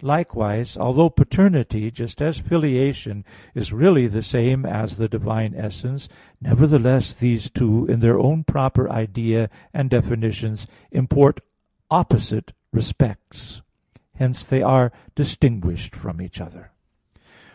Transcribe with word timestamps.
Likewise, 0.00 0.78
although 0.78 1.10
paternity, 1.10 1.90
just 1.90 2.22
as 2.22 2.38
filiation, 2.38 3.22
is 3.54 3.70
really 3.70 4.06
the 4.06 4.22
same 4.22 4.64
as 4.64 4.96
the 4.96 5.08
divine 5.10 5.52
essence; 5.54 6.08
nevertheless 6.40 7.12
these 7.12 7.50
two 7.50 7.84
in 7.84 8.00
their 8.00 8.18
own 8.18 8.44
proper 8.44 8.88
idea 8.90 9.50
and 9.74 9.90
definitions 9.90 10.66
import 10.90 11.40
opposite 11.90 12.54
respects. 12.72 13.60
Hence 14.14 14.46
they 14.48 14.62
are 14.62 14.90
distinguished 15.14 15.94
from 15.94 16.22
each 16.22 16.40
other. 16.40 16.70